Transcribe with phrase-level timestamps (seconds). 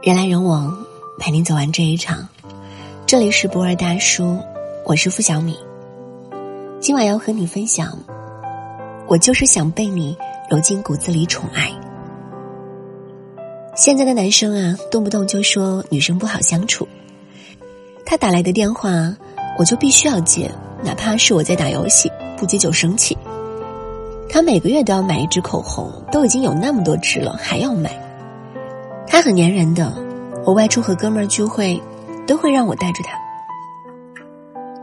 [0.00, 0.78] 人来人往，
[1.18, 2.28] 陪你走完这一场。
[3.04, 4.38] 这里是博尔大叔，
[4.84, 5.58] 我是付小米。
[6.78, 7.98] 今晚要和你分享，
[9.08, 10.16] 我就是想被你
[10.48, 11.72] 揉进骨子里宠爱。
[13.74, 16.86] 现在的男生啊，动不动就说女生不好相处。
[18.06, 19.12] 他打来的电话，
[19.58, 20.48] 我就必须要接，
[20.84, 23.18] 哪怕是我在打游戏，不接就生气。
[24.30, 27.90] 他每个月都要买一支口红，都已经有那么多支了，还要买。
[29.10, 29.92] 他很粘人的，
[30.44, 31.80] 我外出和哥们儿聚会，
[32.26, 33.18] 都会让我带着他。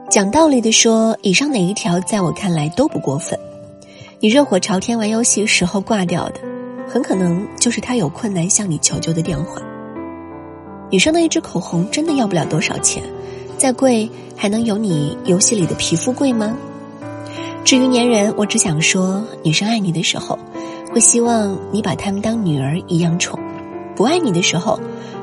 [0.10, 3.40] 讲道理的说，以上哪一条在我看来都不过分。
[4.20, 6.40] 你热火朝天玩游戏时候挂掉的，
[6.88, 9.62] 很可能就是他有困难向你求救的电话。
[10.90, 13.04] 女生的一支口红真的要不了多少钱，
[13.58, 16.58] 再贵还能有你游戏里的皮肤贵吗？
[17.64, 20.38] 至于粘人，我只想说，女生爱你的时候，
[20.92, 23.40] 会希望你把她们当女儿一样宠。
[23.96, 24.80] 不爱你的时候，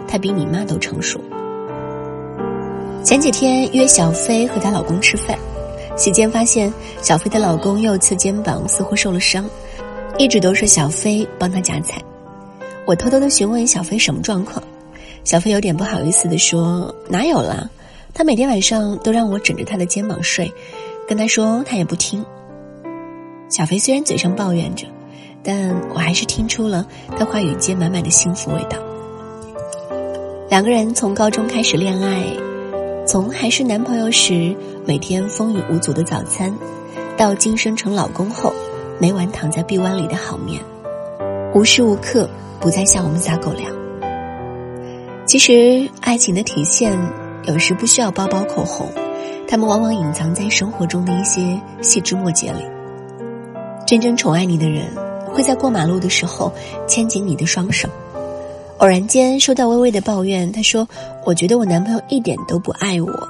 [0.08, 1.20] 他比你妈都成熟。
[3.05, 5.36] 前几天约小飞和她老公吃饭，
[5.97, 9.44] 席间发现小飞的老公右侧肩膀似乎受了伤，
[10.19, 12.00] 一直都是小飞帮他夹菜。
[12.86, 14.62] 我偷偷的询问小飞什么状况，
[15.25, 17.69] 小飞有点不好意思的说：“哪有啦，
[18.14, 20.52] 他每天晚上都让我枕着他的肩膀睡，
[21.06, 22.25] 跟他说他也不听。”
[23.50, 24.86] 小飞虽然嘴上抱怨着。
[25.44, 26.86] 但我还是听出了
[27.18, 28.78] 他话语间满满的幸福味道。
[30.48, 32.24] 两个人从高中开始恋爱，
[33.06, 34.54] 从还是男朋友时
[34.84, 36.54] 每天风雨无阻的早餐，
[37.16, 38.52] 到晋升成老公后
[39.00, 40.60] 每晚躺在臂弯里的好眠，
[41.54, 42.28] 无时无刻
[42.60, 43.72] 不在向我们撒狗粮。
[45.26, 46.96] 其实爱情的体现
[47.44, 48.86] 有时不需要包包口红，
[49.48, 52.62] 他们往往隐藏在生活中的一些细枝末节里。
[53.86, 54.86] 真正宠爱你的人。
[55.33, 56.52] 会在过马路的时候
[56.86, 57.88] 牵紧你的双手。
[58.78, 60.88] 偶然间收到微微的抱怨，她说
[61.25, 63.28] ：“我觉得我男朋友一点都不爱我。”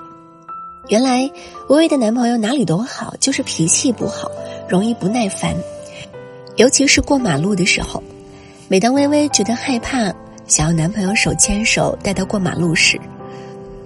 [0.89, 1.31] 原来
[1.69, 4.31] 微微的男朋友哪里都好，就是脾气不好，
[4.69, 5.55] 容易不耐烦。
[6.57, 8.03] 尤其是过马路的时候，
[8.69, 10.13] 每当微微觉得害怕，
[10.47, 12.99] 想要男朋友手牵手带她过马路时，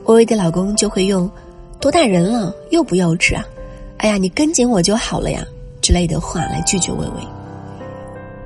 [0.05, 1.31] 微微的老公就会用
[1.81, 3.45] “多大人了，幼不幼稚啊？
[3.99, 5.45] 哎呀，你跟紧我就好了呀”
[5.83, 7.36] 之类的话来拒绝微微。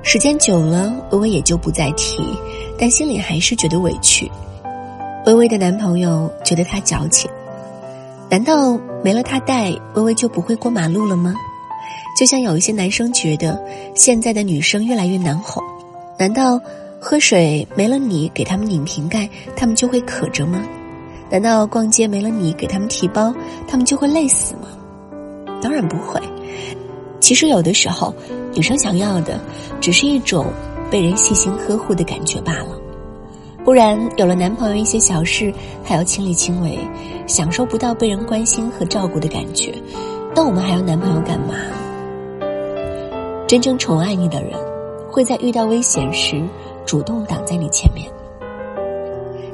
[0.03, 2.23] 时间久了，微微也就不再提，
[2.77, 4.29] 但心里还是觉得委屈。
[5.27, 7.29] 微微的男朋友觉得她矫情，
[8.27, 11.35] 难道没了他带，微微就不会过马路了吗？
[12.17, 13.63] 就像有一些男生觉得
[13.95, 15.63] 现在的女生越来越难哄，
[16.17, 16.59] 难道
[16.99, 20.63] 喝水没了你给他们拧瓶盖，他们就会渴着吗？
[21.29, 23.33] 难道逛街没了你给他们提包，
[23.67, 24.67] 他们就会累死吗？
[25.61, 26.19] 当然不会。
[27.21, 28.13] 其实有的时候，
[28.53, 29.39] 女生想要的
[29.79, 30.47] 只是一种
[30.89, 32.77] 被人细心呵护的感觉罢了。
[33.63, 36.79] 不然，有了男朋友，一些小事还要亲力亲为，
[37.27, 39.71] 享受不到被人关心和照顾的感觉，
[40.35, 41.53] 那我们还要男朋友干嘛？
[43.47, 44.51] 真正宠爱你的人，
[45.11, 46.41] 会在遇到危险时
[46.87, 48.11] 主动挡在你前面。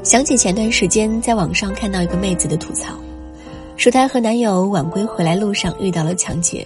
[0.03, 2.93] 想起前段时间在网上看到一个妹子的吐槽，
[3.75, 6.65] 说她和男友晚归回来路上遇到了抢劫。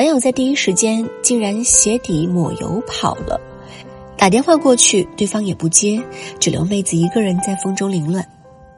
[0.00, 3.38] 男友在第一时间竟然鞋底抹油跑了，
[4.16, 6.02] 打电话过去，对方也不接，
[6.38, 8.26] 只留妹子一个人在风中凌乱。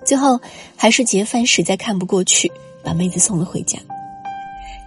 [0.05, 0.41] 最后
[0.75, 2.51] 还是劫犯实在看不过去，
[2.83, 3.79] 把妹子送了回家。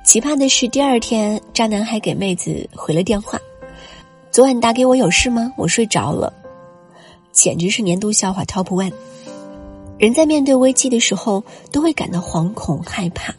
[0.03, 3.39] 奇葩的是，第二天渣男还给妹子回了电话
[4.29, 5.53] ：“昨晚打给我有事吗？
[5.55, 6.33] 我睡着了。”
[7.31, 8.91] 简直是年度笑话 Top One。
[9.97, 13.33] 人在面对危机的时候都会感到惶恐害怕，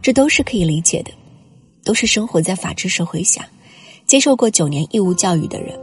[0.00, 1.10] 这都是可以理解的。
[1.88, 3.48] 都是生活在法治社会下，
[4.06, 5.74] 接受过九年义务教育的人。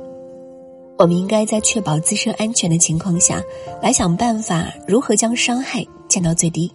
[1.00, 3.42] 我们应该在确保自身安全的情况下，
[3.82, 6.72] 来想办法如何将伤害降到最低。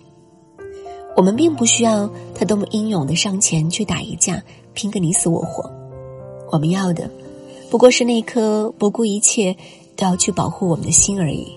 [1.17, 4.43] 我们并不需要他多么英勇的上前去打一架，
[4.75, 5.71] 拼个你死我活。
[6.51, 7.09] 我们要的，
[7.71, 9.57] 不过是那颗不顾一切
[9.95, 11.57] 都要去保护我们的心而已。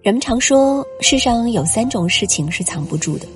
[0.00, 3.26] 人们常说，世上有三种事情是藏不住的：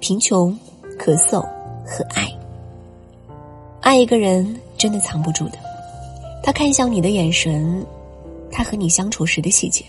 [0.00, 0.58] 贫穷、
[0.98, 1.46] 咳嗽。
[1.84, 2.32] 和爱，
[3.80, 5.58] 爱一个人真的藏不住的。
[6.42, 7.84] 他看向你的眼神，
[8.50, 9.84] 他和你相处时的细节，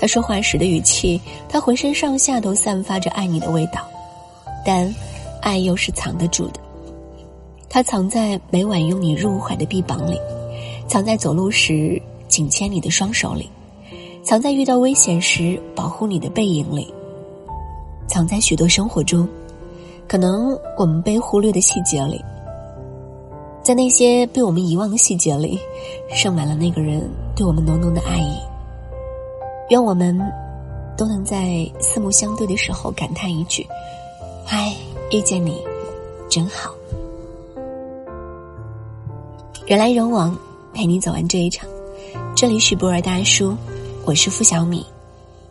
[0.00, 3.86] 他说话时的语气，他浑身上下都散发着爱你的味道。
[4.64, 4.92] 但，
[5.40, 6.60] 爱又是藏得住的。
[7.68, 10.18] 他藏在每晚拥你入怀的臂膀里，
[10.88, 13.48] 藏在走路时紧牵你的双手里，
[14.22, 16.92] 藏在遇到危险时保护你的背影里，
[18.08, 19.28] 藏在许多生活中。
[20.08, 22.24] 可能我们被忽略的细节里，
[23.62, 25.60] 在那些被我们遗忘的细节里，
[26.08, 27.06] 盛满了那个人
[27.36, 28.38] 对我们浓浓的爱意。
[29.68, 30.18] 愿我们
[30.96, 33.66] 都能在四目相对的时候感叹一句
[34.46, 34.74] ：“嗨，
[35.10, 35.62] 遇见你
[36.30, 36.74] 真好。”
[39.68, 40.34] 人来人往，
[40.72, 41.68] 陪你走完这一场。
[42.34, 43.54] 这里是博尔大叔，
[44.06, 44.86] 我是付小米。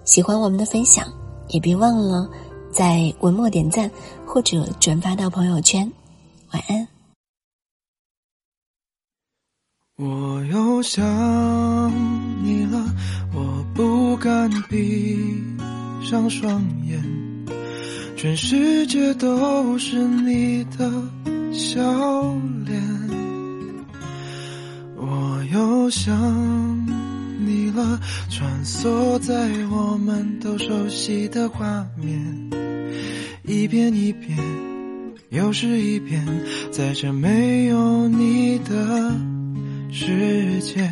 [0.03, 1.05] 喜欢我们的分享，
[1.49, 2.27] 也别忘了
[2.77, 3.89] 在文末点赞
[4.23, 5.91] 或者转发到朋友圈。
[6.51, 6.87] 晚安。
[9.95, 11.03] 我又想
[12.43, 12.77] 你了，
[13.33, 15.17] 我不敢闭
[16.03, 17.03] 上双眼，
[18.15, 20.87] 全世界都是你的
[21.51, 21.81] 笑
[22.63, 22.79] 脸。
[24.95, 26.15] 我又想
[27.43, 32.51] 你了，穿梭在我们都熟悉的画面，
[33.47, 34.37] 一遍一遍，
[35.29, 36.21] 又是一遍，
[36.69, 39.15] 在这没有你的。
[39.89, 40.87] 世界，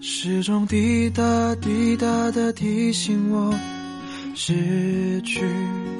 [0.00, 3.52] 时钟滴答滴答的提醒我，
[4.36, 5.40] 逝去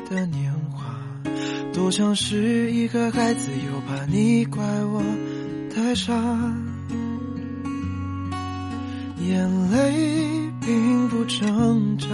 [0.09, 0.85] 的年华，
[1.73, 5.03] 多像是一个孩子，又怕你怪我
[5.75, 6.13] 太傻。
[9.21, 12.09] 眼泪并不挣扎，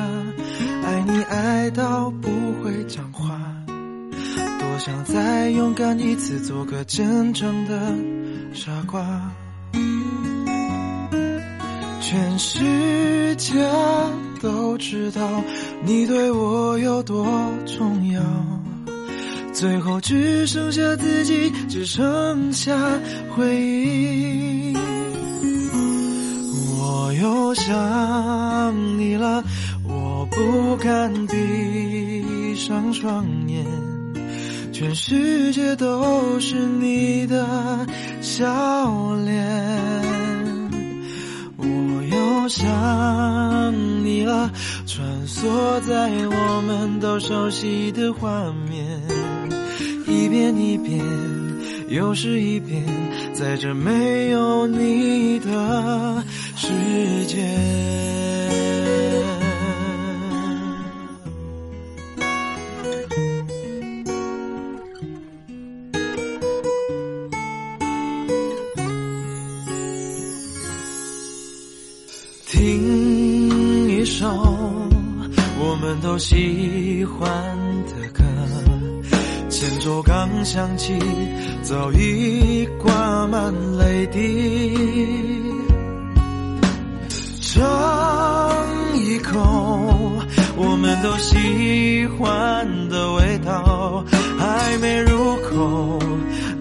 [0.84, 2.28] 爱你爱到不
[2.62, 7.94] 会讲话，多想再勇敢一次，做个真正的
[8.54, 9.32] 傻瓜。
[12.00, 13.54] 全世界
[14.40, 15.42] 都知道
[15.84, 17.26] 你对我有多
[17.66, 18.22] 重要，
[19.52, 22.76] 最后只剩下自己，只剩下
[23.34, 24.76] 回忆。
[26.80, 29.42] 我又想你了，
[29.84, 33.66] 我不敢闭上双眼，
[34.72, 37.86] 全世界都是你的
[38.20, 40.70] 笑脸。
[41.56, 41.64] 我
[42.12, 42.64] 又想，
[44.86, 49.00] 穿梭在我们都熟悉的画面，
[50.06, 51.04] 一遍一遍，
[51.88, 52.84] 又是一遍，
[53.32, 56.24] 在这没有你的。
[56.60, 56.68] 世
[57.26, 57.36] 界，
[76.18, 77.30] 喜欢
[77.86, 78.24] 的歌，
[79.48, 80.98] 前奏刚响起，
[81.62, 84.76] 早已挂满泪滴。
[87.40, 87.56] 尝
[88.96, 89.38] 一口
[90.56, 94.04] 我们都喜欢的味道，
[94.38, 95.98] 还没入口，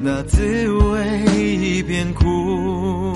[0.01, 3.13] 那滋味已变苦。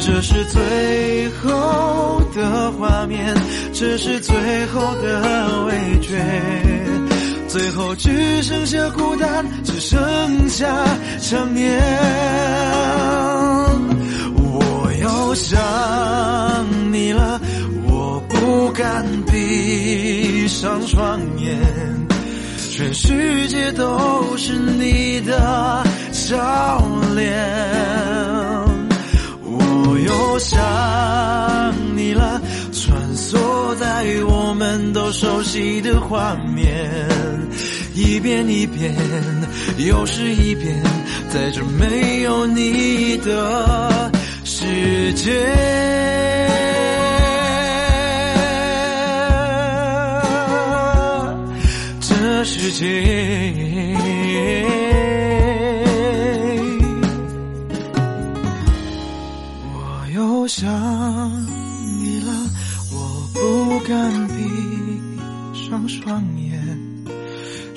[0.00, 3.34] 这是最后的画面，
[3.72, 5.72] 这是最后的味
[6.02, 6.22] 觉，
[7.48, 10.66] 最后只剩下孤单，只剩下
[11.18, 11.80] 想念。
[14.36, 15.58] 我又想
[16.92, 17.40] 你了，
[17.86, 21.58] 我不敢闭上双眼，
[22.70, 26.36] 全世界都是你的笑
[27.14, 27.34] 脸。
[29.42, 30.60] 我又想，
[33.30, 36.90] 坐在我们都熟悉的画面，
[37.94, 38.94] 一遍一遍，
[39.78, 40.82] 又是一遍，
[41.28, 44.12] 在这没有你的。
[44.44, 45.32] 世界，
[52.00, 52.86] 这世界，